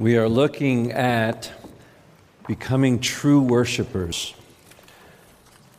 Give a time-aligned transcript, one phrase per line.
[0.00, 1.52] We are looking at
[2.48, 4.34] becoming true worshipers.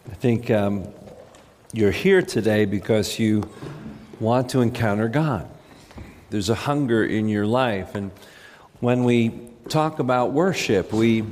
[0.09, 0.87] I think um,
[1.73, 3.43] you're here today because you
[4.21, 5.49] want to encounter God.
[6.29, 7.93] There's a hunger in your life.
[7.93, 8.09] And
[8.79, 11.25] when we talk about worship, we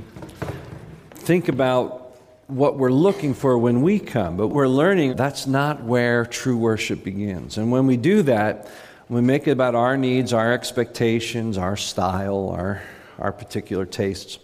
[1.11, 6.25] think about what we're looking for when we come, but we're learning that's not where
[6.25, 7.57] true worship begins.
[7.57, 8.67] And when we do that,
[9.13, 12.81] we make it about our needs, our expectations, our style, our,
[13.19, 14.39] our particular tastes,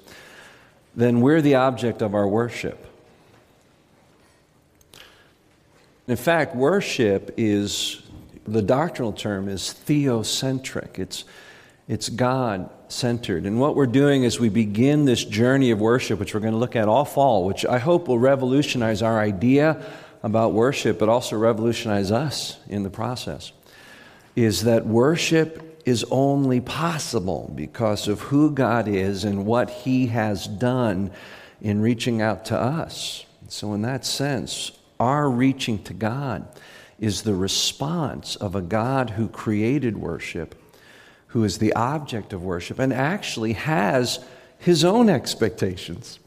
[0.96, 2.86] then we're the object of our worship.
[6.08, 8.02] In fact, worship is,
[8.46, 11.00] the doctrinal term is theocentric.
[11.00, 11.24] It's,
[11.88, 13.46] it's God centered.
[13.46, 16.60] And what we're doing is we begin this journey of worship, which we're going to
[16.60, 19.86] look at all fall, which I hope will revolutionize our idea
[20.24, 23.52] about worship, but also revolutionize us in the process
[24.36, 30.48] is that worship is only possible because of who God is and what He has
[30.48, 31.12] done
[31.62, 33.26] in reaching out to us.
[33.48, 36.48] So, in that sense, our reaching to God
[37.00, 40.56] is the response of a God who created worship,
[41.28, 44.20] who is the object of worship, and actually has
[44.60, 46.20] His own expectations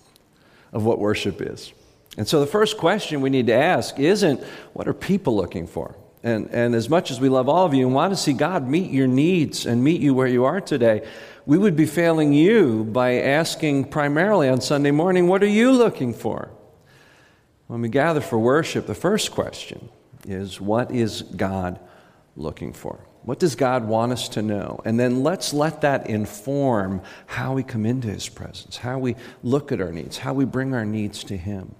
[0.72, 1.72] of what worship is.
[2.16, 4.42] And so, the first question we need to ask isn't
[4.72, 5.94] what are people looking for?
[6.22, 8.68] And, and as much as we love all of you and want to see God
[8.68, 11.06] meet your needs and meet you where you are today,
[11.46, 16.14] we would be failing you by asking primarily on Sunday morning, What are you looking
[16.14, 16.50] for?
[17.66, 19.88] When we gather for worship, the first question
[20.24, 21.80] is, What is God
[22.36, 23.00] looking for?
[23.22, 24.80] What does God want us to know?
[24.84, 29.72] And then let's let that inform how we come into His presence, how we look
[29.72, 31.74] at our needs, how we bring our needs to Him.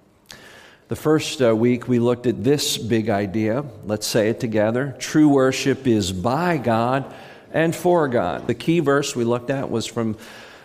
[0.89, 3.63] The first uh, week we looked at this big idea.
[3.85, 4.93] Let's say it together.
[4.99, 7.05] True worship is by God
[7.53, 8.47] and for God.
[8.47, 10.17] The key verse we looked at was from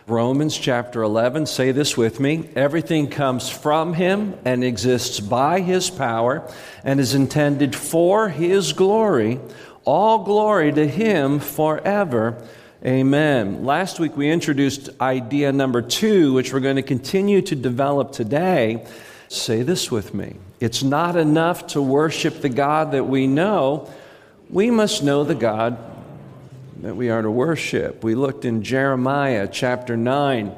[0.09, 1.47] Romans chapter 11.
[1.47, 2.51] Say this with me.
[2.57, 6.51] Everything comes from Him and exists by His power
[6.83, 9.39] and is intended for His glory.
[9.85, 12.45] All glory to Him forever.
[12.85, 13.65] Amen.
[13.65, 18.85] Last week we introduced idea number two, which we're going to continue to develop today.
[19.29, 20.37] Say this with me.
[20.59, 23.91] It's not enough to worship the God that we know.
[24.51, 25.77] We must know the God
[26.81, 28.03] that we are to worship.
[28.03, 30.53] We looked in Jeremiah chapter 9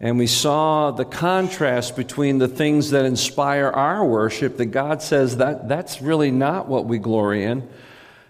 [0.00, 5.38] and we saw the contrast between the things that inspire our worship that God says
[5.38, 7.68] that that's really not what we glory in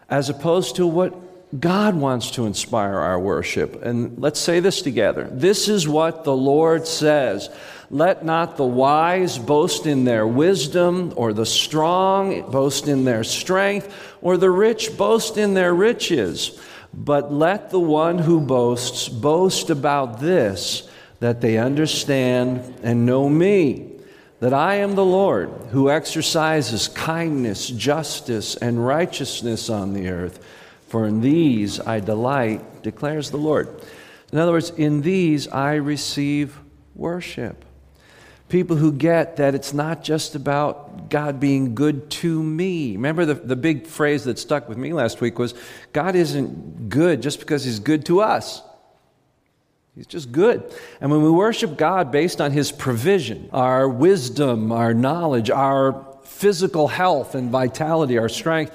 [0.08, 1.14] as opposed to what
[1.58, 3.82] God wants to inspire our worship.
[3.82, 5.28] And let's say this together.
[5.30, 7.48] This is what the Lord says.
[7.90, 13.94] Let not the wise boast in their wisdom, or the strong boast in their strength,
[14.20, 16.58] or the rich boast in their riches.
[16.92, 20.88] But let the one who boasts boast about this,
[21.20, 23.92] that they understand and know me,
[24.40, 30.44] that I am the Lord who exercises kindness, justice, and righteousness on the earth.
[30.94, 33.82] For in these I delight, declares the Lord.
[34.30, 36.56] In other words, in these I receive
[36.94, 37.64] worship.
[38.48, 42.92] People who get that it's not just about God being good to me.
[42.92, 45.54] Remember the, the big phrase that stuck with me last week was
[45.92, 48.62] God isn't good just because He's good to us.
[49.96, 50.62] He's just good.
[51.00, 56.86] And when we worship God based on His provision, our wisdom, our knowledge, our physical
[56.86, 58.72] health and vitality, our strength,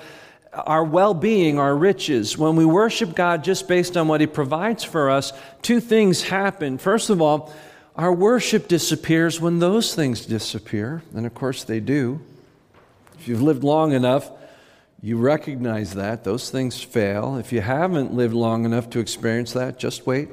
[0.65, 4.83] our well being, our riches, when we worship God just based on what He provides
[4.83, 6.77] for us, two things happen.
[6.77, 7.53] First of all,
[7.95, 12.21] our worship disappears when those things disappear, and of course they do.
[13.17, 14.31] If you've lived long enough,
[15.01, 16.23] you recognize that.
[16.23, 17.37] Those things fail.
[17.37, 20.29] If you haven't lived long enough to experience that, just wait.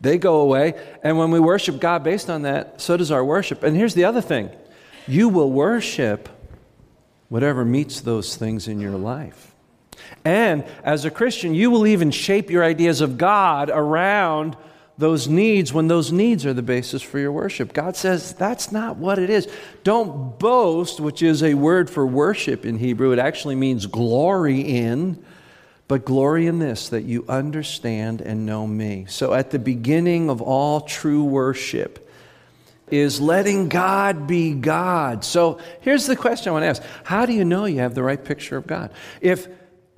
[0.00, 0.74] they go away.
[1.02, 3.62] And when we worship God based on that, so does our worship.
[3.62, 4.50] And here's the other thing
[5.06, 6.28] you will worship
[7.28, 9.54] whatever meets those things in your life.
[10.24, 14.56] And as a Christian, you will even shape your ideas of God around
[14.96, 17.72] those needs when those needs are the basis for your worship.
[17.72, 19.48] God says that's not what it is.
[19.84, 23.12] Don't boast, which is a word for worship in Hebrew.
[23.12, 25.22] It actually means glory in,
[25.86, 29.06] but glory in this, that you understand and know me.
[29.08, 32.07] So at the beginning of all true worship,
[32.90, 35.24] is letting God be God.
[35.24, 38.02] So here's the question I want to ask How do you know you have the
[38.02, 38.90] right picture of God?
[39.20, 39.48] If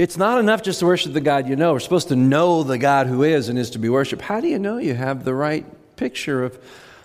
[0.01, 1.75] it's not enough just to worship the God you know.
[1.75, 4.23] We're supposed to know the God who is and is to be worshiped.
[4.23, 5.67] How do you know you have the right
[5.97, 6.59] picture of,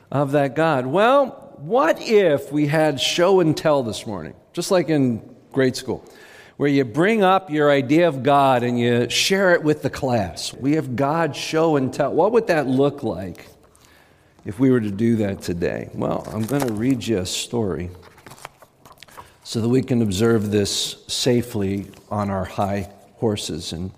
[0.10, 0.86] of that God?
[0.86, 5.22] Well, what if we had show and tell this morning, just like in
[5.52, 6.10] grade school?
[6.58, 10.54] where you bring up your idea of God and you share it with the class.
[10.54, 12.14] We have God show and tell.
[12.14, 13.48] What would that look like
[14.46, 15.90] if we were to do that today?
[15.94, 17.90] Well, I'm going to read you a story
[19.44, 23.92] so that we can observe this safely on our high horses and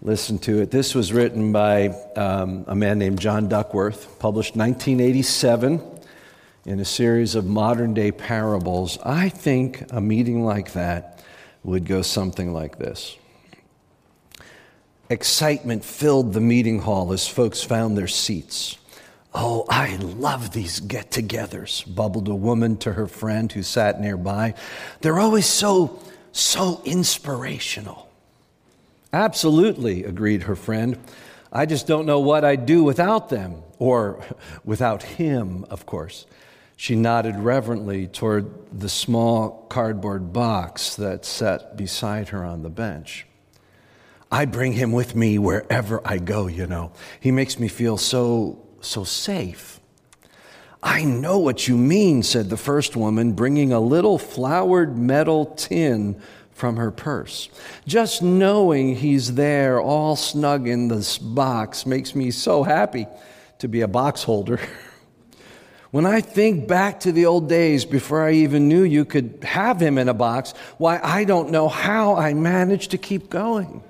[0.00, 0.70] listen to it.
[0.70, 5.82] This was written by um, a man named John Duckworth, published 1987
[6.64, 8.98] in a series of modern day parables.
[9.04, 11.22] I think a meeting like that
[11.64, 13.16] would go something like this.
[15.10, 18.77] Excitement filled the meeting hall as folks found their seats.
[19.34, 24.54] Oh, I love these get togethers, bubbled a woman to her friend who sat nearby.
[25.00, 25.98] They're always so,
[26.32, 28.08] so inspirational.
[29.12, 30.98] Absolutely, agreed her friend.
[31.52, 34.24] I just don't know what I'd do without them, or
[34.64, 36.26] without him, of course.
[36.76, 43.26] She nodded reverently toward the small cardboard box that sat beside her on the bench.
[44.30, 46.92] I bring him with me wherever I go, you know.
[47.18, 49.80] He makes me feel so, so safe.
[50.82, 56.20] I know what you mean, said the first woman, bringing a little flowered metal tin
[56.52, 57.48] from her purse.
[57.86, 63.06] Just knowing he's there all snug in this box makes me so happy
[63.58, 64.60] to be a box holder.
[65.90, 69.80] when I think back to the old days before I even knew you could have
[69.80, 73.82] him in a box, why, I don't know how I managed to keep going.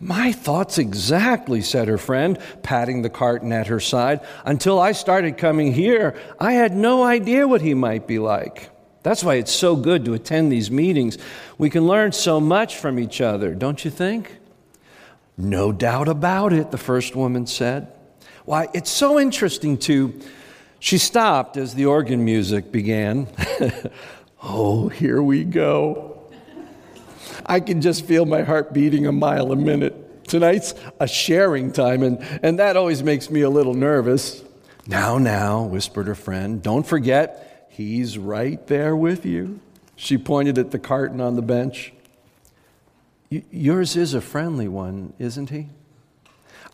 [0.00, 4.20] My thoughts exactly, said her friend, patting the carton at her side.
[4.44, 8.70] Until I started coming here, I had no idea what he might be like.
[9.02, 11.18] That's why it's so good to attend these meetings.
[11.56, 14.38] We can learn so much from each other, don't you think?
[15.36, 17.92] No doubt about it, the first woman said.
[18.44, 20.18] Why, it's so interesting to.
[20.80, 23.26] She stopped as the organ music began.
[24.42, 26.17] oh, here we go.
[27.46, 30.26] I can just feel my heart beating a mile a minute.
[30.28, 34.42] Tonight's a sharing time, and, and that always makes me a little nervous.
[34.86, 37.48] Now, now, whispered her friend, don't forget
[37.78, 39.60] He's right there with you.
[39.94, 41.92] She pointed at the carton on the bench.
[43.30, 45.68] Yours is a friendly one, isn't he?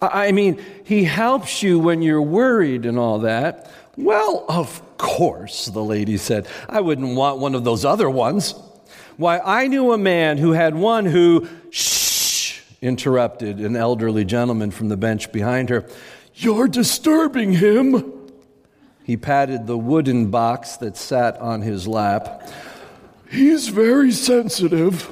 [0.00, 3.70] I mean, he helps you when you're worried and all that.
[3.99, 6.49] Well, of course, the lady said.
[6.70, 8.55] I wouldn't want one of those other ones.
[9.16, 14.88] Why, I knew a man who had one who, shh, interrupted an elderly gentleman from
[14.88, 15.88] the bench behind her.
[16.34, 18.12] You're disturbing him.
[19.05, 22.49] He patted the wooden box that sat on his lap.
[23.31, 25.11] He's very sensitive.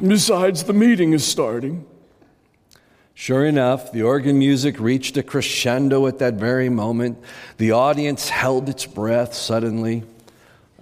[0.00, 1.86] Besides, the meeting is starting.
[3.14, 7.18] Sure enough, the organ music reached a crescendo at that very moment.
[7.58, 10.02] The audience held its breath suddenly.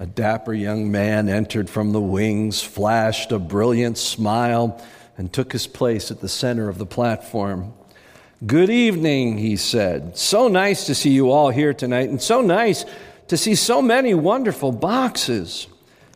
[0.00, 4.82] A dapper young man entered from the wings, flashed a brilliant smile,
[5.19, 7.75] and took his place at the center of the platform.
[8.47, 10.17] Good evening, he said.
[10.17, 12.87] So nice to see you all here tonight, and so nice
[13.29, 15.67] to see so many wonderful boxes.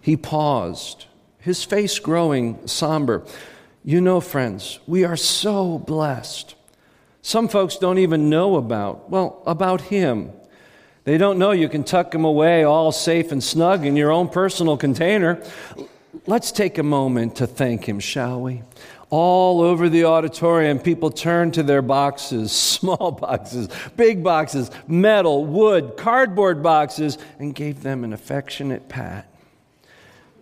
[0.00, 1.04] He paused,
[1.38, 3.26] his face growing somber.
[3.84, 6.54] You know, friends, we are so blessed.
[7.20, 10.32] Some folks don't even know about, well, about him.
[11.04, 14.28] They don't know you can tuck them away all safe and snug in your own
[14.28, 15.42] personal container.
[16.26, 18.62] Let's take a moment to thank him, shall we?
[19.10, 25.96] all over the auditorium, people turned to their boxes small boxes, big boxes, metal, wood,
[25.96, 29.30] cardboard boxes and gave them an affectionate pat.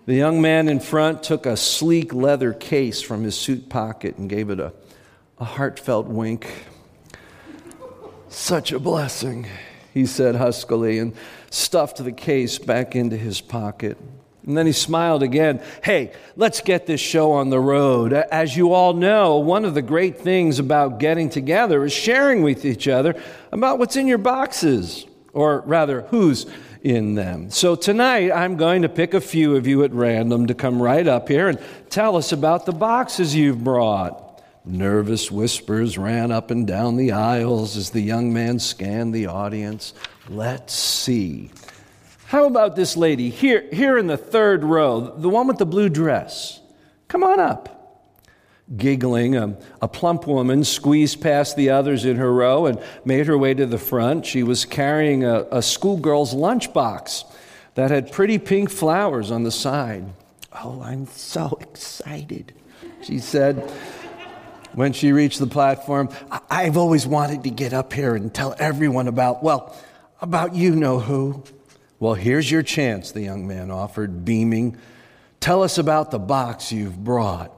[0.07, 4.29] The young man in front took a sleek leather case from his suit pocket and
[4.29, 4.73] gave it a,
[5.39, 6.67] a heartfelt wink.
[8.31, 9.47] Such a blessing,
[9.93, 11.15] he said huskily, and
[11.51, 13.99] stuffed the case back into his pocket.
[14.47, 15.63] And then he smiled again.
[15.85, 18.13] Hey, let's get this show on the road.
[18.13, 22.65] As you all know, one of the great things about getting together is sharing with
[22.65, 23.15] each other
[23.53, 26.47] about what's in your boxes, or rather, who's
[26.83, 27.51] in them.
[27.51, 31.07] So tonight, I'm going to pick a few of you at random to come right
[31.07, 34.32] up here and tell us about the boxes you've brought.
[34.65, 39.93] Nervous whispers ran up and down the aisles as the young man scanned the audience.
[40.29, 41.51] Let's see.
[42.27, 45.89] How about this lady here, here in the third row, the one with the blue
[45.89, 46.61] dress?
[47.09, 47.81] Come on up.
[48.77, 53.37] Giggling, a, a plump woman squeezed past the others in her row and made her
[53.37, 54.25] way to the front.
[54.25, 57.25] She was carrying a, a schoolgirl's lunchbox
[57.75, 60.05] that had pretty pink flowers on the side.
[60.53, 62.55] Oh, I'm so excited,
[63.03, 63.71] she said
[64.75, 66.09] when she reached the platform.
[66.51, 69.77] I've always wanted to get up here and tell everyone about, well,
[70.21, 71.43] about you know who.
[71.99, 74.77] Well, here's your chance, the young man offered, beaming.
[75.41, 77.53] Tell us about the box you've brought.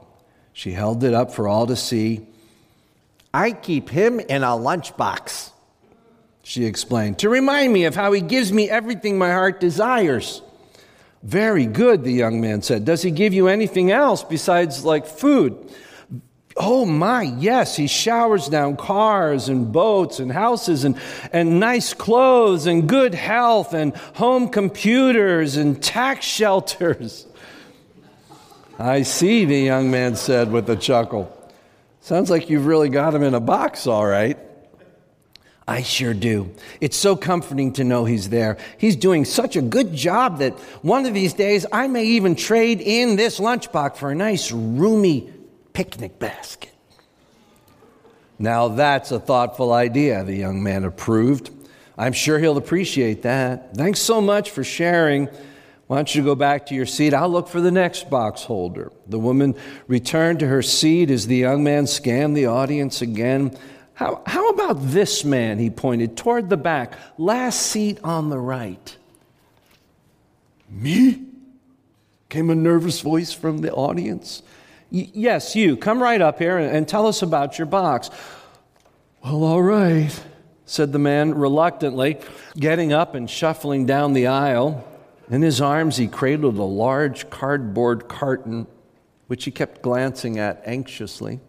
[0.53, 2.27] She held it up for all to see.
[3.33, 5.51] I keep him in a lunchbox,
[6.43, 10.41] she explained, to remind me of how he gives me everything my heart desires.
[11.21, 12.85] Very good, the young man said.
[12.85, 15.57] Does he give you anything else besides like food?
[16.57, 20.97] Oh my, yes, he showers down cars and boats and houses and,
[21.33, 27.27] and nice clothes and good health and home computers and tax shelters.
[28.79, 31.31] I see, the young man said with a chuckle.
[31.99, 34.37] Sounds like you've really got him in a box, all right.
[35.67, 36.53] I sure do.
[36.79, 38.57] It's so comforting to know he's there.
[38.77, 42.81] He's doing such a good job that one of these days I may even trade
[42.81, 45.33] in this lunchbox for a nice, roomy
[45.75, 46.73] picnic basket.
[48.39, 51.51] Now that's a thoughtful idea, the young man approved.
[51.97, 53.75] I'm sure he'll appreciate that.
[53.75, 55.29] Thanks so much for sharing.
[55.87, 57.13] Why don't you go back to your seat?
[57.13, 58.91] I'll look for the next box holder.
[59.07, 59.53] The woman
[59.87, 63.55] returned to her seat as the young man scanned the audience again.
[63.93, 65.59] How, how about this man?
[65.59, 68.97] He pointed toward the back, last seat on the right.
[70.69, 71.21] Me?
[72.29, 74.41] Came a nervous voice from the audience
[74.95, 75.75] yes, you.
[75.75, 78.09] Come right up here and, and tell us about your box.
[79.23, 80.11] Well, all right,
[80.65, 82.19] said the man reluctantly,
[82.55, 84.87] getting up and shuffling down the aisle.
[85.29, 88.67] In his arms, he cradled a large cardboard carton,
[89.27, 91.39] which he kept glancing at anxiously.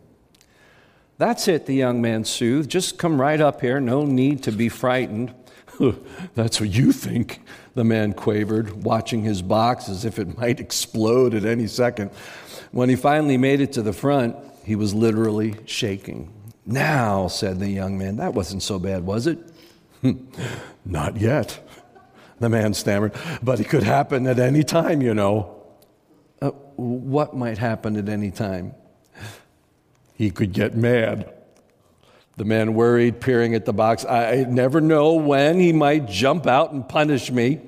[1.19, 2.71] That's it, the young man soothed.
[2.71, 3.81] Just come right up here.
[3.81, 5.35] No need to be frightened.
[6.35, 7.40] That's what you think,
[7.75, 12.11] the man quavered, watching his box as if it might explode at any second.
[12.73, 16.33] When he finally made it to the front, he was literally shaking.
[16.64, 19.38] Now, said the young man, that wasn't so bad, was it?
[20.85, 21.61] Not yet,
[22.40, 23.12] the man stammered.
[23.42, 25.52] But it could happen at any time, you know.
[26.42, 28.75] Uh, what might happen at any time?
[30.14, 31.33] He could get mad.
[32.37, 34.05] The man worried, peering at the box.
[34.05, 37.61] I never know when he might jump out and punish me.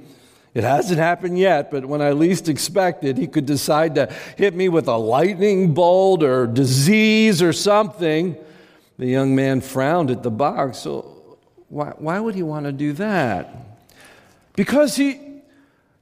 [0.54, 4.68] It hasn't happened yet, but when I least expected, he could decide to hit me
[4.68, 8.36] with a lightning bolt or disease or something.
[8.98, 10.78] The young man frowned at the box.
[10.78, 13.54] So, why, why would he want to do that?
[14.54, 15.20] Because he,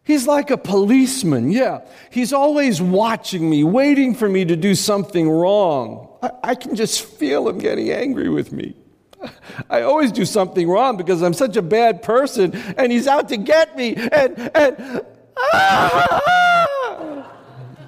[0.06, 1.80] He's like a policeman, yeah.
[2.10, 6.08] He's always watching me, waiting for me to do something wrong.
[6.22, 8.76] I, I, can just feel him getting angry with me.
[9.70, 13.36] I always do something wrong because I'm such a bad person, and he's out to
[13.36, 13.96] get me.
[13.96, 15.04] And, and
[15.36, 17.32] ah!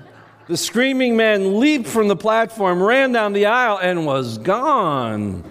[0.48, 5.44] the screaming man leaped from the platform, ran down the aisle, and was gone.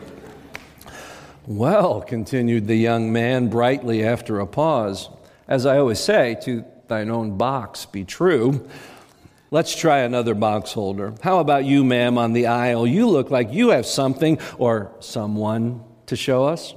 [1.46, 5.08] Well, continued the young man brightly after a pause,
[5.48, 8.68] as I always say, to thine own box be true.
[9.50, 11.14] Let's try another box holder.
[11.22, 12.86] How about you, ma'am, on the aisle?
[12.86, 16.76] You look like you have something or someone to show us.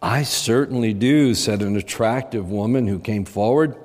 [0.00, 3.76] I certainly do, said an attractive woman who came forward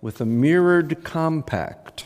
[0.00, 2.04] with a mirrored compact.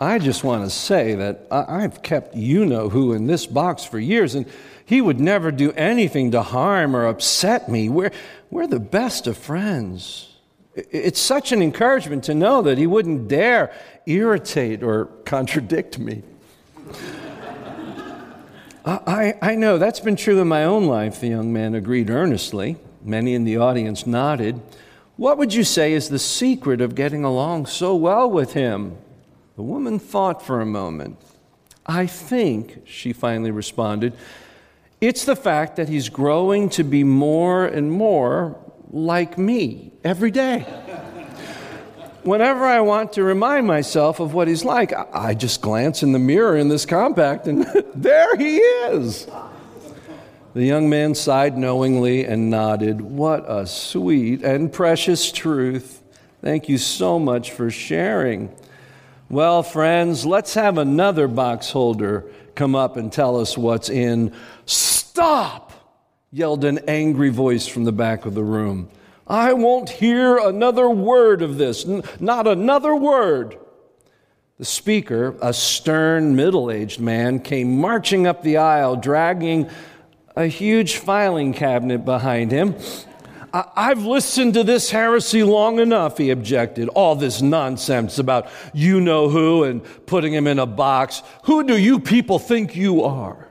[0.00, 3.98] I just want to say that I've kept you know who in this box for
[3.98, 4.46] years, and
[4.88, 7.90] he would never do anything to harm or upset me.
[7.90, 8.10] We're,
[8.50, 10.34] we're the best of friends.
[10.74, 13.70] It's such an encouragement to know that he wouldn't dare
[14.06, 16.22] irritate or contradict me.
[18.86, 22.78] I, I know that's been true in my own life, the young man agreed earnestly.
[23.02, 24.58] Many in the audience nodded.
[25.16, 28.96] What would you say is the secret of getting along so well with him?
[29.56, 31.18] The woman thought for a moment.
[31.84, 34.14] I think, she finally responded,
[35.00, 38.58] it's the fact that he's growing to be more and more
[38.90, 40.60] like me every day.
[42.24, 46.18] Whenever I want to remind myself of what he's like, I just glance in the
[46.18, 47.64] mirror in this compact and
[47.94, 49.26] there he is.
[50.54, 53.00] The young man sighed knowingly and nodded.
[53.00, 56.02] What a sweet and precious truth.
[56.40, 58.54] Thank you so much for sharing.
[59.30, 64.32] Well, friends, let's have another box holder come up and tell us what's in.
[64.64, 65.72] Stop!
[66.30, 68.88] yelled an angry voice from the back of the room.
[69.26, 73.58] I won't hear another word of this, N- not another word.
[74.58, 79.68] The speaker, a stern, middle aged man, came marching up the aisle, dragging
[80.36, 82.74] a huge filing cabinet behind him.
[83.52, 86.88] I've listened to this heresy long enough, he objected.
[86.90, 91.22] All this nonsense about you know who and putting him in a box.
[91.44, 93.48] Who do you people think you are?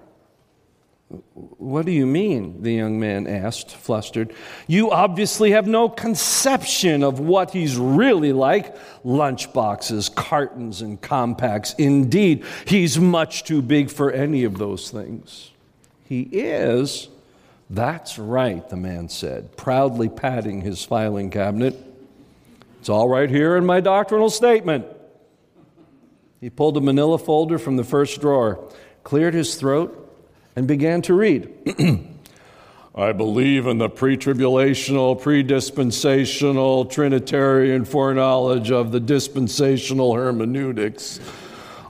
[1.33, 2.61] What do you mean?
[2.61, 4.33] the young man asked, flustered.
[4.67, 8.75] You obviously have no conception of what he's really like.
[9.05, 11.73] Lunchboxes, cartons, and compacts.
[11.77, 15.51] Indeed, he's much too big for any of those things.
[16.03, 17.07] He is.
[17.69, 21.75] That's right, the man said, proudly patting his filing cabinet.
[22.79, 24.85] It's all right here in my doctrinal statement.
[26.39, 28.69] He pulled a manila folder from the first drawer,
[29.03, 30.03] cleared his throat,
[30.55, 31.49] and began to read.
[32.95, 41.19] I believe in the pre tribulational, predispensational, Trinitarian foreknowledge of the dispensational hermeneutics.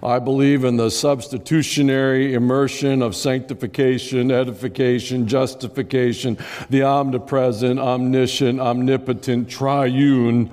[0.03, 6.37] I believe in the substitutionary immersion of sanctification, edification, justification,
[6.69, 10.51] the omnipresent, omniscient, omnipotent, triune.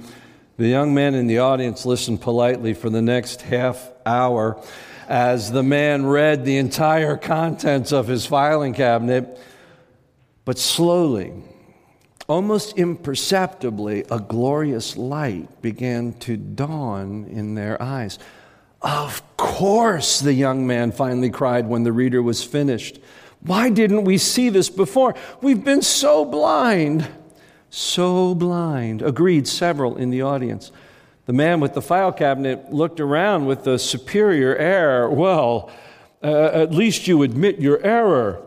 [0.56, 4.62] The young men in the audience listened politely for the next half hour
[5.08, 9.38] as the man read the entire contents of his filing cabinet.
[10.46, 11.32] But slowly,
[12.28, 18.18] almost imperceptibly, a glorious light began to dawn in their eyes.
[18.84, 23.00] Of course, the young man finally cried when the reader was finished.
[23.40, 25.14] Why didn't we see this before?
[25.40, 27.08] We've been so blind.
[27.70, 29.00] So blind.
[29.00, 30.70] Agreed several in the audience.
[31.24, 35.08] The man with the file cabinet looked around with a superior air.
[35.08, 35.70] Well,
[36.22, 38.42] uh, at least you admit your error.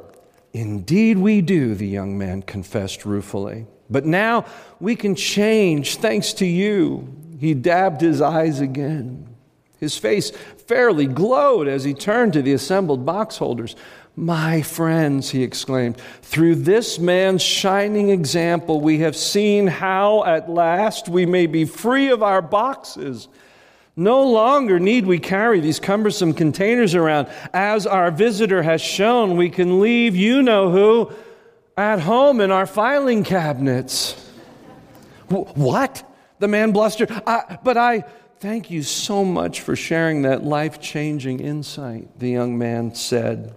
[0.53, 3.65] Indeed, we do, the young man confessed ruefully.
[3.89, 4.45] But now
[4.79, 7.11] we can change thanks to you.
[7.39, 9.36] He dabbed his eyes again.
[9.79, 13.75] His face fairly glowed as he turned to the assembled box holders.
[14.15, 21.07] My friends, he exclaimed, through this man's shining example, we have seen how at last
[21.07, 23.27] we may be free of our boxes.
[23.95, 27.27] No longer need we carry these cumbersome containers around.
[27.53, 31.11] As our visitor has shown, we can leave you know who
[31.75, 34.13] at home in our filing cabinets.
[35.29, 36.03] what?
[36.39, 37.11] The man blustered.
[37.25, 38.03] I, but I
[38.39, 43.55] thank you so much for sharing that life changing insight, the young man said.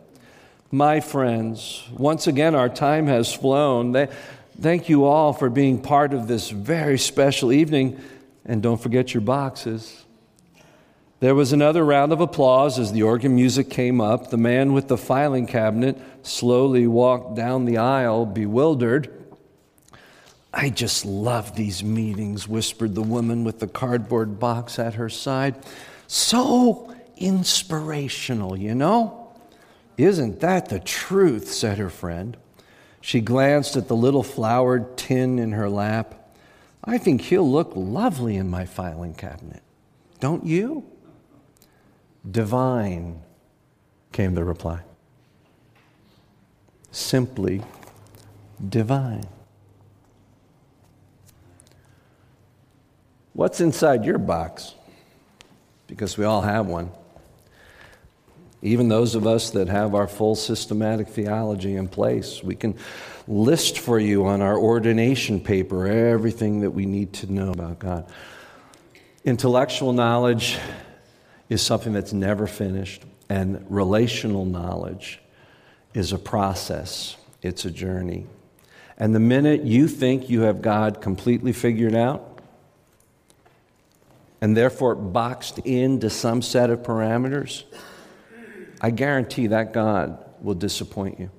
[0.70, 4.08] My friends, once again, our time has flown.
[4.60, 8.00] Thank you all for being part of this very special evening.
[8.44, 10.04] And don't forget your boxes.
[11.18, 14.30] There was another round of applause as the organ music came up.
[14.30, 19.19] The man with the filing cabinet slowly walked down the aisle, bewildered.
[20.52, 25.54] I just love these meetings, whispered the woman with the cardboard box at her side.
[26.06, 29.32] So inspirational, you know?
[29.96, 31.52] Isn't that the truth?
[31.52, 32.36] said her friend.
[33.00, 36.34] She glanced at the little flowered tin in her lap.
[36.82, 39.62] I think he'll look lovely in my filing cabinet.
[40.18, 40.84] Don't you?
[42.28, 43.22] Divine,
[44.12, 44.80] came the reply.
[46.90, 47.62] Simply
[48.68, 49.26] divine.
[53.32, 54.74] What's inside your box?
[55.86, 56.90] Because we all have one.
[58.62, 62.76] Even those of us that have our full systematic theology in place, we can
[63.26, 68.10] list for you on our ordination paper everything that we need to know about God.
[69.24, 70.58] Intellectual knowledge
[71.48, 75.20] is something that's never finished, and relational knowledge
[75.94, 78.26] is a process, it's a journey.
[78.98, 82.29] And the minute you think you have God completely figured out,
[84.40, 87.64] and therefore boxed into some set of parameters,
[88.80, 91.30] I guarantee that God will disappoint you.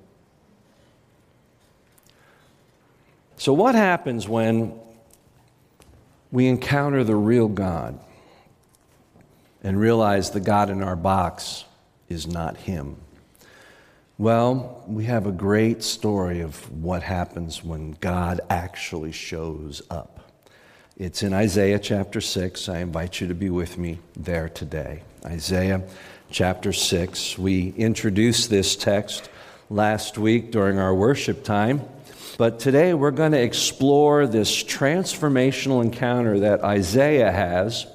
[3.36, 4.78] So, what happens when
[6.30, 7.98] we encounter the real God
[9.64, 11.64] and realize the God in our box
[12.08, 12.96] is not Him?
[14.16, 20.11] Well, we have a great story of what happens when God actually shows up.
[20.98, 22.68] It's in Isaiah chapter 6.
[22.68, 25.02] I invite you to be with me there today.
[25.24, 25.84] Isaiah
[26.30, 27.38] chapter 6.
[27.38, 29.30] We introduced this text
[29.70, 31.80] last week during our worship time,
[32.36, 37.86] but today we're going to explore this transformational encounter that Isaiah has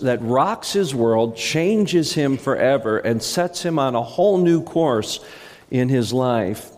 [0.00, 5.20] that rocks his world, changes him forever, and sets him on a whole new course
[5.70, 6.70] in his life.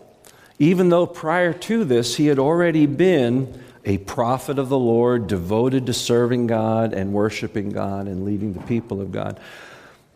[0.57, 5.85] Even though prior to this he had already been a prophet of the Lord, devoted
[5.87, 9.39] to serving God and worshiping God and leading the people of God.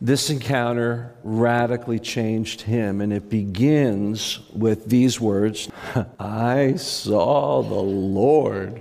[0.00, 5.68] This encounter radically changed him, and it begins with these words
[6.18, 8.80] I saw the Lord.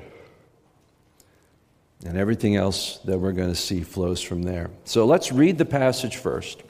[2.06, 4.70] And everything else that we're going to see flows from there.
[4.86, 6.62] So let's read the passage first.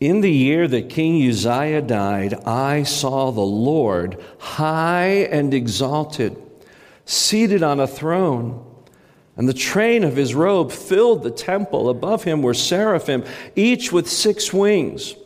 [0.00, 6.36] In the year that King Uzziah died, I saw the Lord high and exalted,
[7.04, 8.64] seated on a throne.
[9.36, 11.88] And the train of his robe filled the temple.
[11.88, 13.24] Above him were seraphim,
[13.56, 15.16] each with six wings.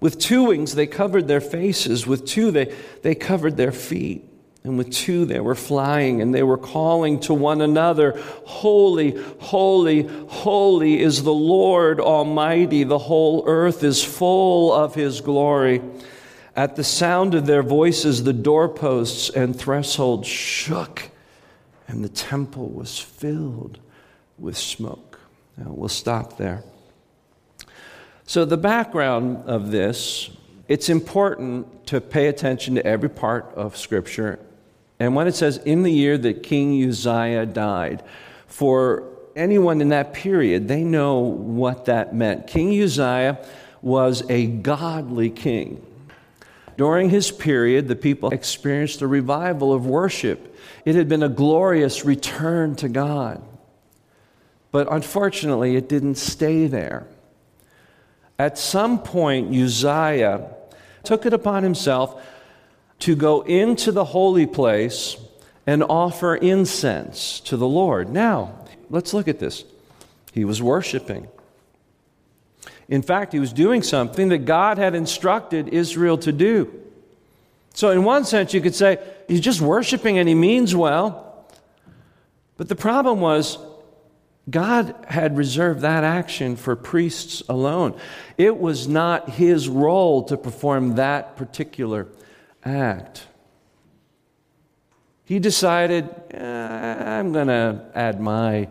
[0.00, 4.24] With two wings they covered their faces, with two they, they covered their feet.
[4.64, 10.02] And with two they were flying, and they were calling to one another, Holy, holy,
[10.28, 12.84] holy is the Lord Almighty.
[12.84, 15.80] The whole earth is full of his glory.
[16.56, 21.07] At the sound of their voices, the doorposts and thresholds shook,
[21.88, 23.78] and the temple was filled
[24.38, 25.18] with smoke.
[25.56, 26.62] Now, we'll stop there.
[28.24, 30.30] So, the background of this,
[30.68, 34.38] it's important to pay attention to every part of Scripture
[35.00, 38.02] and when it says, in the year that King Uzziah died,
[38.46, 39.04] for
[39.36, 42.46] anyone in that period, they know what that meant.
[42.46, 43.38] King Uzziah
[43.80, 45.84] was a godly king.
[46.76, 50.56] During his period, the people experienced a revival of worship.
[50.84, 53.42] It had been a glorious return to God.
[54.70, 57.06] But unfortunately, it didn't stay there.
[58.38, 60.50] At some point, Uzziah
[61.02, 62.22] took it upon himself
[63.00, 65.16] to go into the holy place
[65.66, 68.10] and offer incense to the Lord.
[68.10, 69.64] Now, let's look at this.
[70.32, 71.28] He was worshiping.
[72.88, 76.72] In fact, he was doing something that God had instructed Israel to do.
[77.74, 81.46] So, in one sense, you could say he's just worshiping and he means well.
[82.56, 83.58] But the problem was,
[84.50, 87.98] God had reserved that action for priests alone.
[88.38, 92.08] It was not his role to perform that particular
[92.64, 93.26] act.
[95.24, 98.68] He decided, eh, I'm going to add my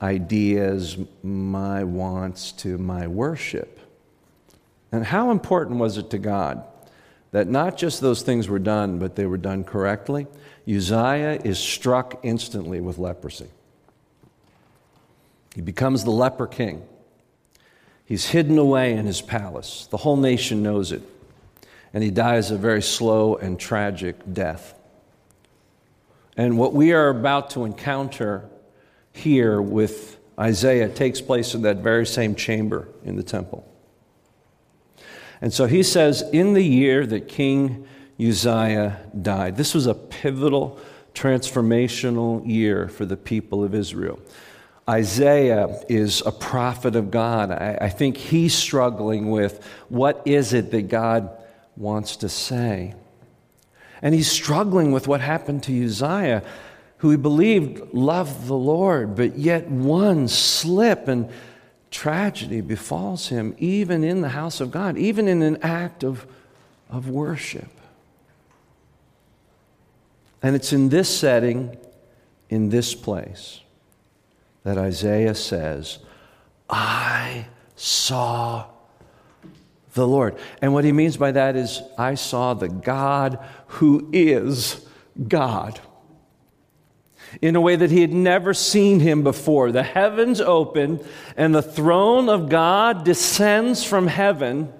[0.00, 3.78] ideas, my wants to my worship.
[4.90, 6.64] And how important was it to God
[7.34, 10.28] that not just those things were done, but they were done correctly?
[10.68, 13.48] Uzziah is struck instantly with leprosy.
[15.52, 16.86] He becomes the leper king.
[18.04, 19.88] He's hidden away in his palace.
[19.90, 21.02] The whole nation knows it
[21.92, 24.78] and he dies a very slow and tragic death.
[26.36, 28.48] And what we are about to encounter
[29.12, 33.68] here with Isaiah takes place in that very same chamber in the temple.
[35.40, 37.86] And so he says, in the year that King
[38.20, 40.78] Uzziah died, this was a pivotal,
[41.14, 44.18] transformational year for the people of Israel.
[44.88, 47.50] Isaiah is a prophet of God.
[47.50, 51.30] I, I think he's struggling with what is it that God
[51.76, 52.94] wants to say.
[54.02, 56.42] And he's struggling with what happened to Uzziah,
[56.98, 61.30] who he believed loved the Lord, but yet one slip and
[61.94, 66.26] tragedy befalls him, even in the house of God, even in an act of,
[66.90, 67.70] of worship.
[70.42, 71.76] And it's in this setting,
[72.50, 73.60] in this place,
[74.64, 76.00] that Isaiah says,
[76.68, 78.66] I saw
[79.94, 80.36] the Lord.
[80.60, 84.84] And what he means by that is, I saw the God who is
[85.28, 85.78] God
[87.42, 89.72] in a way that he had never seen him before.
[89.72, 91.04] The heavens open,
[91.36, 94.72] and the throne of God descends from heaven,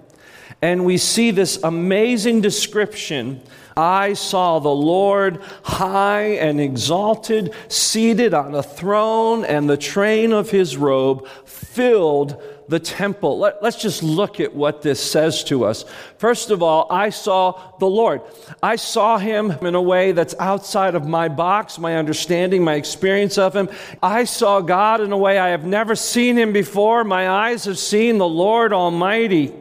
[0.61, 3.41] and we see this amazing description.
[3.77, 10.49] I saw the Lord high and exalted, seated on a throne, and the train of
[10.49, 13.39] his robe filled the temple.
[13.39, 15.85] Let, us just look at what this says to us.
[16.17, 18.21] First of all, I saw the Lord.
[18.61, 23.37] I saw him in a way that's outside of my box, my understanding, my experience
[23.37, 23.69] of him.
[24.01, 27.03] I saw God in a way I have never seen him before.
[27.03, 29.53] My eyes have seen the Lord Almighty.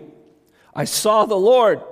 [0.74, 1.82] I saw the Lord.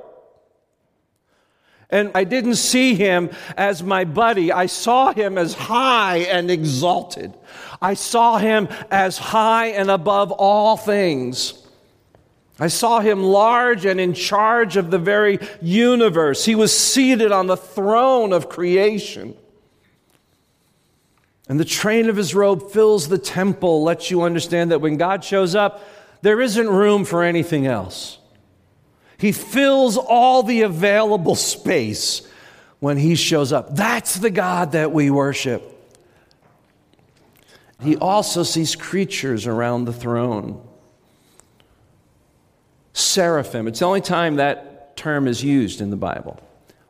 [1.93, 4.51] And I didn't see him as my buddy.
[4.51, 7.35] I saw him as high and exalted.
[7.83, 11.55] I saw him as high and above all things.
[12.59, 16.45] I saw him large and in charge of the very universe.
[16.45, 19.37] He was seated on the throne of creation.
[21.49, 25.25] And the train of his robe fills the temple, lets you understand that when God
[25.25, 25.85] shows up,
[26.23, 28.19] there isn't room for anything else.
[29.19, 32.27] He fills all the available space
[32.81, 33.77] when He shows up.
[33.77, 35.72] That's the God that we worship.
[37.83, 40.67] He also sees creatures around the throne.
[42.93, 43.67] Seraphim.
[43.67, 46.41] It's the only time that term is used in the Bible.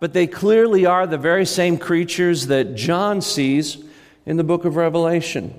[0.01, 3.83] But they clearly are the very same creatures that John sees
[4.27, 5.55] in the book of Revelation.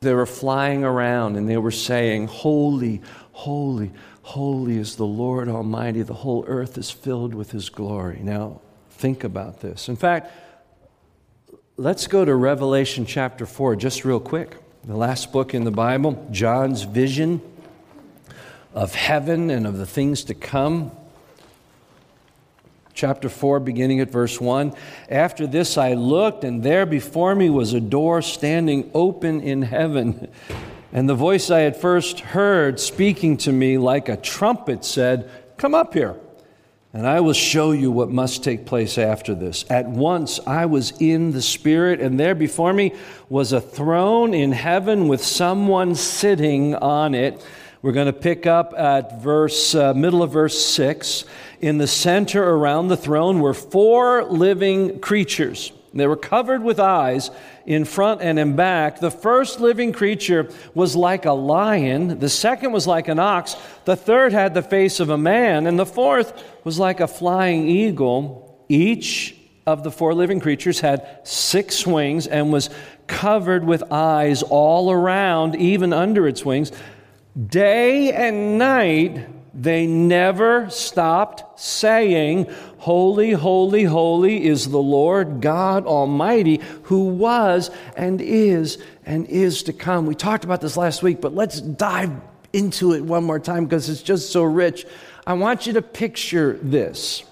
[0.00, 3.00] They were flying around and they were saying, Holy,
[3.32, 3.90] holy,
[4.22, 6.02] holy is the Lord Almighty.
[6.02, 8.20] The whole earth is filled with His glory.
[8.22, 8.60] Now,
[8.90, 9.88] think about this.
[9.88, 10.30] In fact,
[11.76, 14.56] let's go to Revelation chapter 4 just real quick.
[14.84, 17.40] The last book in the Bible, John's vision
[18.74, 20.92] of heaven and of the things to come
[22.92, 24.72] chapter 4, beginning at verse 1.
[25.08, 30.28] After this I looked, and there before me was a door standing open in heaven.
[30.92, 35.74] And the voice I had first heard speaking to me like a trumpet said, Come
[35.74, 36.14] up here,
[36.94, 39.64] and I will show you what must take place after this.
[39.68, 42.94] At once I was in the Spirit, and there before me
[43.28, 47.44] was a throne in heaven with someone sitting on it.
[47.82, 51.24] We're going to pick up at verse, uh, middle of verse 6
[51.60, 55.72] in the center around the throne were four living creatures.
[55.94, 57.30] They were covered with eyes
[57.66, 58.98] in front and in back.
[58.98, 63.94] The first living creature was like a lion, the second was like an ox, the
[63.96, 68.64] third had the face of a man, and the fourth was like a flying eagle.
[68.68, 72.70] Each of the four living creatures had six wings and was
[73.06, 76.72] covered with eyes all around, even under its wings.
[77.46, 86.60] Day and night, they never stopped saying, Holy, holy, holy is the Lord God Almighty,
[86.84, 90.06] who was and is and is to come.
[90.06, 92.10] We talked about this last week, but let's dive
[92.52, 94.86] into it one more time because it's just so rich.
[95.26, 97.22] I want you to picture this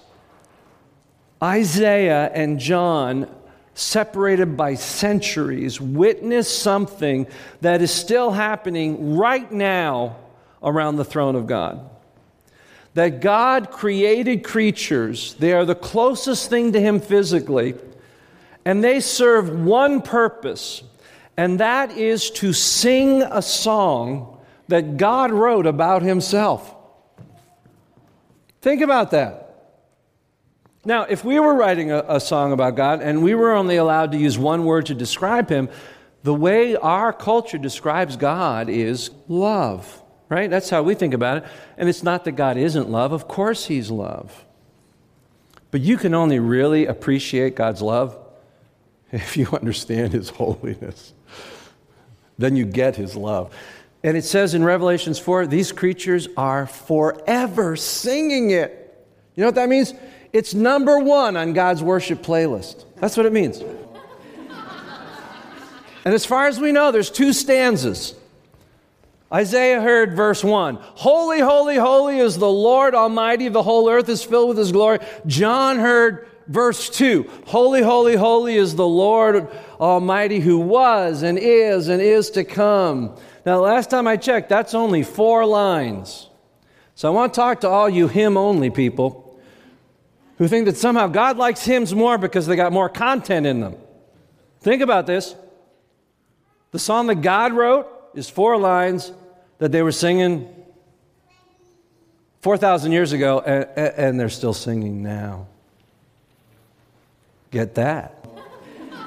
[1.43, 3.29] Isaiah and John
[3.73, 7.27] separated by centuries, witness something
[7.59, 10.15] that is still happening right now
[10.61, 11.89] around the throne of God
[12.93, 15.33] that God created creatures.
[15.35, 17.75] They are the closest thing to Him physically,
[18.65, 20.83] and they serve one purpose,
[21.35, 26.75] and that is to sing a song that God wrote about Himself.
[28.61, 29.39] Think about that.
[30.85, 34.11] Now, if we were writing a, a, song about God and we were only allowed
[34.11, 35.69] to use one word to describe Him,
[36.23, 40.02] the way our culture describes God is love
[40.33, 40.49] right?
[40.49, 41.45] That's how we think about it.
[41.77, 44.45] And it's not that God isn't love, of course, He's love.
[45.71, 48.17] But you can only really appreciate God's love
[49.11, 51.13] if you understand His holiness.
[52.37, 53.55] Then you get His love.
[54.03, 58.79] And it says in Revelations 4 these creatures are forever singing it.
[59.35, 59.93] You know what that means?
[60.33, 62.85] It's number one on God's worship playlist.
[62.97, 63.61] That's what it means.
[66.05, 68.15] and as far as we know, there's two stanzas.
[69.33, 74.23] Isaiah heard verse 1 Holy, holy, holy is the Lord Almighty, the whole earth is
[74.23, 74.99] filled with His glory.
[75.25, 79.47] John heard verse 2 Holy, holy, holy is the Lord
[79.79, 83.17] Almighty who was and is and is to come.
[83.45, 86.29] Now, last time I checked, that's only four lines.
[86.95, 89.39] So I want to talk to all you hymn only people
[90.37, 93.75] who think that somehow God likes hymns more because they got more content in them.
[94.61, 95.35] Think about this.
[96.71, 99.11] The song that God wrote is four lines
[99.63, 100.53] that they were singing
[102.41, 105.47] 4,000 years ago, and, and they're still singing now.
[107.49, 108.27] Get that?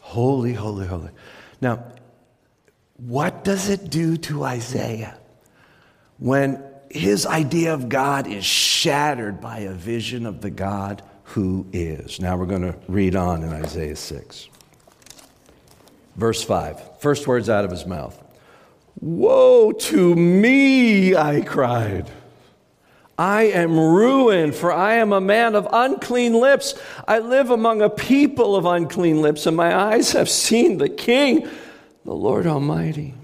[0.00, 1.08] holy, holy, holy.
[1.62, 1.84] Now,
[2.98, 5.18] what does it do to Isaiah
[6.18, 12.20] when his idea of God is shattered by a vision of the God who is?
[12.20, 14.50] Now we're going to read on in Isaiah 6.
[16.16, 18.22] Verse 5, first words out of his mouth
[19.00, 22.10] Woe to me, I cried.
[23.18, 26.74] I am ruined, for I am a man of unclean lips.
[27.06, 31.48] I live among a people of unclean lips, and my eyes have seen the King,
[32.04, 33.14] the Lord Almighty.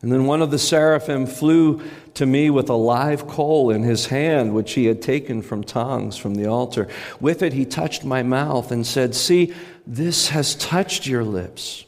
[0.00, 1.80] And then one of the seraphim flew
[2.12, 6.16] to me with a live coal in his hand, which he had taken from tongs
[6.16, 6.88] from the altar.
[7.20, 9.54] With it, he touched my mouth and said, See,
[9.86, 11.84] this has touched your lips.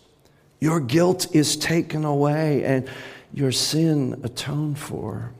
[0.61, 2.89] Your guilt is taken away and
[3.33, 5.33] your sin atoned for.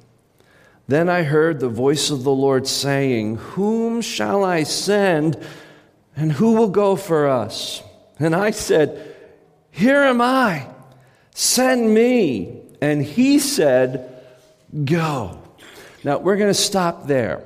[0.89, 5.37] Then I heard the voice of the Lord saying, Whom shall I send,
[6.15, 7.83] and who will go for us?
[8.19, 9.15] And I said,
[9.71, 10.69] Here am I,
[11.35, 12.61] send me.
[12.81, 14.23] And he said,
[14.85, 15.43] Go.
[16.05, 17.43] Now we're going to stop there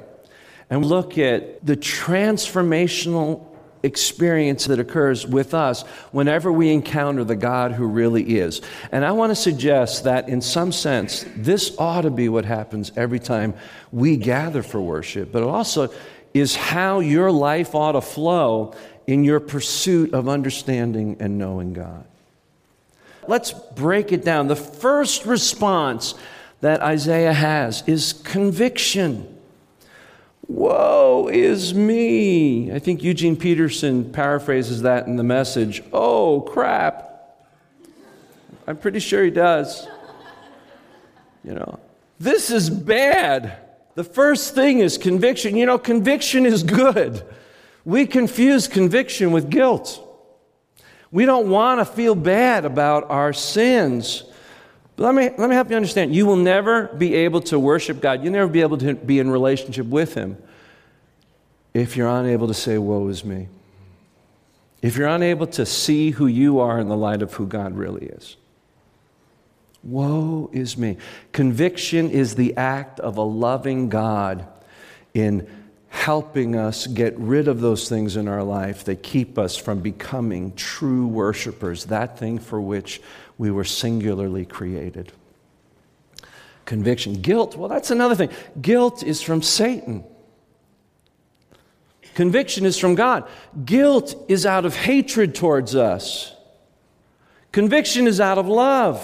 [0.69, 3.50] and look at the transformational
[3.83, 8.61] experience that occurs with us whenever we encounter the God who really is.
[8.93, 12.93] And I want to suggest that in some sense, this ought to be what happens
[12.97, 13.55] every time
[13.93, 15.93] we gather for worship, but it also
[16.35, 18.75] is how your life ought to flow
[19.07, 22.05] in your pursuit of understanding and knowing God.
[23.27, 24.49] let's break it down.
[24.49, 26.15] The first response
[26.61, 29.40] that Isaiah has is conviction.
[30.51, 32.73] Woe is me.
[32.73, 35.81] I think Eugene Peterson paraphrases that in the message.
[35.93, 37.39] Oh, crap.
[38.67, 39.87] I'm pretty sure he does.
[41.45, 41.79] You know,
[42.19, 43.59] this is bad.
[43.95, 45.57] The first thing is conviction.
[45.57, 47.25] You know, conviction is good.
[47.85, 50.05] We confuse conviction with guilt.
[51.13, 54.25] We don't want to feel bad about our sins.
[55.01, 56.15] But let me, let me help you understand.
[56.15, 58.23] You will never be able to worship God.
[58.23, 60.37] You'll never be able to be in relationship with Him
[61.73, 63.49] if you're unable to say, Woe is me.
[64.83, 68.09] If you're unable to see who you are in the light of who God really
[68.09, 68.37] is.
[69.83, 70.99] Woe is me.
[71.33, 74.47] Conviction is the act of a loving God
[75.15, 75.49] in
[75.89, 80.55] helping us get rid of those things in our life that keep us from becoming
[80.55, 83.01] true worshipers, that thing for which
[83.41, 85.13] we were singularly created.
[86.67, 87.15] Conviction.
[87.15, 88.29] Guilt, well, that's another thing.
[88.61, 90.05] Guilt is from Satan.
[92.15, 93.27] Conviction is from God.
[93.65, 96.35] Guilt is out of hatred towards us.
[97.51, 99.03] Conviction is out of love.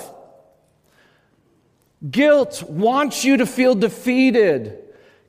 [2.11, 4.79] Guilt wants you to feel defeated.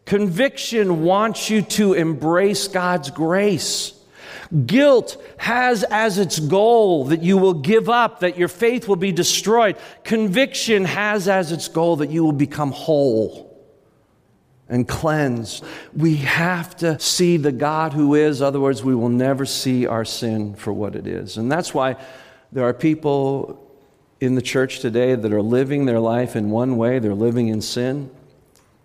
[0.04, 3.97] Conviction wants you to embrace God's grace.
[4.66, 9.12] Guilt has as its goal that you will give up, that your faith will be
[9.12, 9.78] destroyed.
[10.04, 13.48] Conviction has as its goal that you will become whole
[14.70, 15.64] and cleansed.
[15.94, 20.56] We have to see the God who is, otherwise, we will never see our sin
[20.56, 21.38] for what it is.
[21.38, 21.96] And that's why
[22.52, 23.64] there are people
[24.20, 27.62] in the church today that are living their life in one way, they're living in
[27.62, 28.10] sin.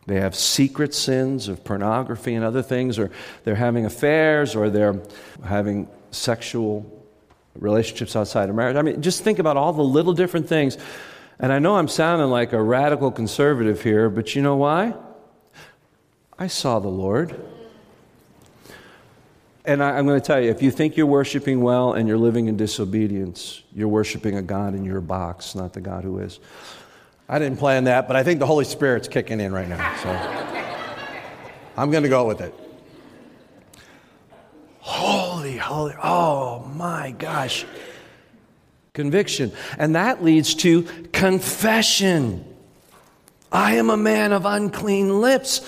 [0.06, 3.10] They have secret sins of pornography and other things, or
[3.44, 5.00] they're having affairs, or they're
[5.44, 6.86] having sexual
[7.54, 8.76] relationships outside of marriage.
[8.76, 10.76] I mean, just think about all the little different things.
[11.38, 14.94] And I know I'm sounding like a radical conservative here, but you know why?
[16.38, 17.38] I saw the Lord.
[19.64, 22.18] And I, am going to tell you if you think you're worshiping well and you're
[22.18, 26.40] living in disobedience, you're worshiping a God in your box, not the God who is.
[27.28, 29.96] I didn't plan that, but I think the Holy Spirit's kicking in right now.
[30.02, 30.10] So
[31.76, 32.54] I'm going to go with it.
[34.80, 37.64] Holy, holy, oh my gosh.
[38.92, 39.52] Conviction.
[39.78, 40.82] And that leads to
[41.12, 42.44] confession.
[43.50, 45.60] I am a man of unclean lips.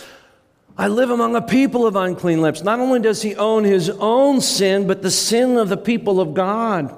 [0.77, 2.63] I live among a people of unclean lips.
[2.63, 6.35] Not only does he own his own sin, but the sin of the people of
[6.35, 6.95] God.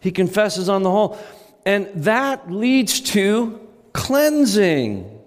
[0.00, 1.18] He confesses on the whole.
[1.66, 5.20] And that leads to cleansing,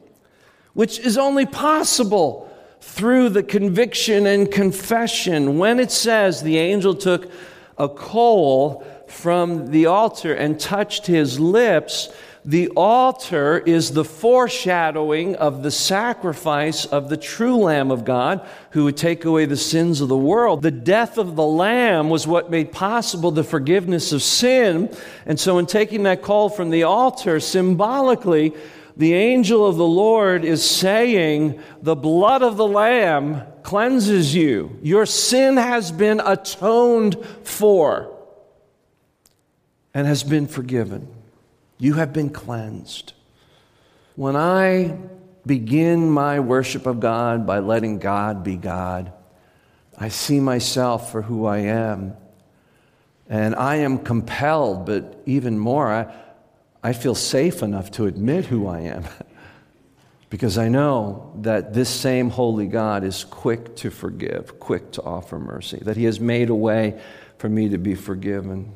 [0.73, 2.49] which is only possible
[2.82, 5.58] through the conviction and confession.
[5.58, 7.32] When it says the angel took
[7.78, 12.10] a coal from the altar and touched his lips,
[12.45, 18.84] the altar is the foreshadowing of the sacrifice of the true Lamb of God who
[18.84, 20.62] would take away the sins of the world.
[20.62, 24.93] The death of the Lamb was what made possible the forgiveness of sin.
[25.25, 28.53] And so, in taking that call from the altar, symbolically,
[28.97, 34.77] the angel of the Lord is saying, The blood of the Lamb cleanses you.
[34.82, 38.13] Your sin has been atoned for
[39.93, 41.08] and has been forgiven.
[41.83, 43.11] You have been cleansed.
[44.15, 44.97] When I
[45.45, 49.11] begin my worship of God by letting God be God,
[49.97, 52.13] I see myself for who I am.
[53.27, 56.15] And I am compelled, but even more, I,
[56.81, 59.03] I feel safe enough to admit who I am.
[60.29, 65.37] because I know that this same holy God is quick to forgive, quick to offer
[65.37, 67.01] mercy, that He has made a way
[67.39, 68.73] for me to be forgiven.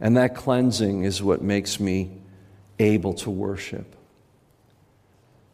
[0.00, 2.10] And that cleansing is what makes me
[2.78, 3.94] able to worship.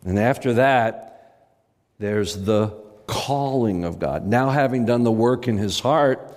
[0.05, 1.53] And after that,
[1.99, 2.69] there's the
[3.07, 4.27] calling of God.
[4.27, 6.37] Now, having done the work in his heart,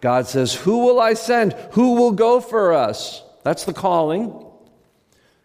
[0.00, 1.52] God says, Who will I send?
[1.72, 3.22] Who will go for us?
[3.44, 4.44] That's the calling.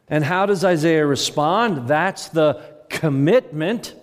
[0.08, 1.88] And how does Isaiah respond?
[1.88, 3.94] That's the commitment.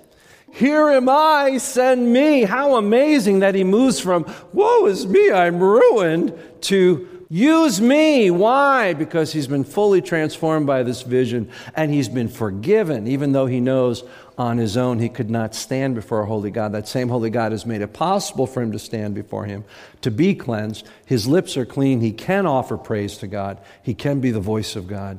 [0.52, 2.44] Here am I, send me.
[2.44, 8.30] How amazing that he moves from, Woe is me, I'm ruined, to Use me.
[8.30, 8.94] Why?
[8.94, 13.58] Because he's been fully transformed by this vision and he's been forgiven, even though he
[13.58, 14.04] knows
[14.38, 16.70] on his own he could not stand before a holy God.
[16.70, 19.64] That same holy God has made it possible for him to stand before him,
[20.02, 20.86] to be cleansed.
[21.04, 22.00] His lips are clean.
[22.00, 25.18] He can offer praise to God, he can be the voice of God.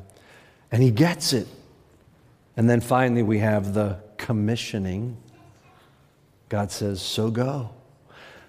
[0.71, 1.47] And he gets it.
[2.55, 5.17] And then finally, we have the commissioning.
[6.49, 7.69] God says, So go.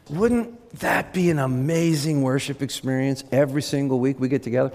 [0.09, 4.73] Wouldn't that be an amazing worship experience every single week we get together?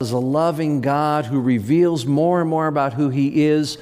[0.00, 3.76] as a loving God who reveals more and more about who He is,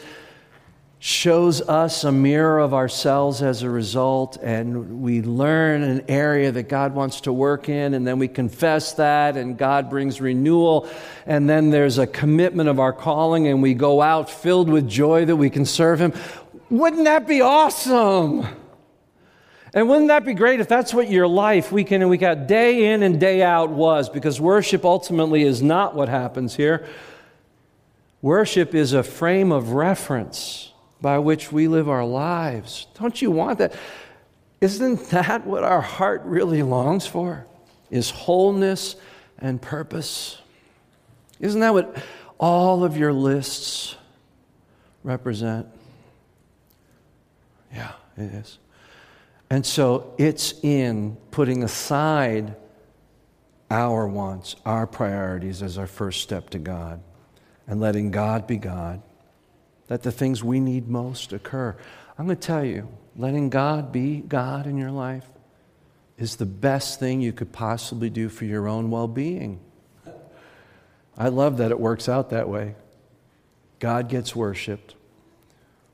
[0.99, 6.65] shows us a mirror of ourselves as a result, and we learn an area that
[6.65, 10.89] God wants to work in, and then we confess that, and God brings renewal,
[11.25, 15.25] and then there's a commitment of our calling, and we go out filled with joy
[15.25, 16.13] that we can serve Him.
[16.69, 18.45] Wouldn't that be awesome?
[19.75, 22.47] And wouldn't that be great if that's what your life, week in and week out,
[22.47, 24.09] day in and day out was?
[24.09, 26.87] Because worship ultimately is not what happens here.
[28.23, 32.87] Worship is a frame of reference by which we live our lives.
[32.99, 33.75] Don't you want that?
[34.61, 37.47] Isn't that what our heart really longs for?
[37.91, 38.97] Is wholeness
[39.39, 40.41] and purpose.
[41.41, 42.03] Isn't that what
[42.39, 43.97] all of your lists
[45.05, 45.67] represent?
[47.73, 48.59] Yeah, it is.
[49.51, 52.55] And so it's in putting aside
[53.71, 57.01] our wants, our priorities as our first step to God,
[57.67, 59.03] and letting God be God,
[59.89, 61.77] that the things we need most occur.
[62.19, 65.27] I'm going to tell you, letting God be God in your life
[66.19, 69.61] is the best thing you could possibly do for your own well being.
[71.17, 72.75] I love that it works out that way.
[73.79, 74.95] God gets worshiped,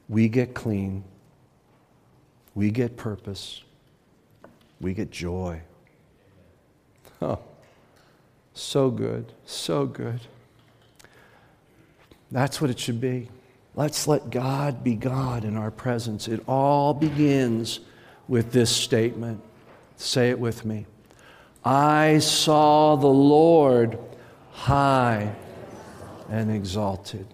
[0.08, 1.04] we get clean,
[2.54, 3.62] we get purpose,
[4.80, 5.60] we get joy.
[7.20, 7.38] Oh,
[8.52, 10.20] so good, so good.
[12.30, 13.28] That's what it should be.
[13.76, 16.28] Let's let God be God in our presence.
[16.28, 17.80] It all begins
[18.28, 19.40] with this statement.
[19.96, 20.86] Say it with me.
[21.64, 23.98] I saw the Lord
[24.52, 25.34] high
[26.28, 27.26] and exalted.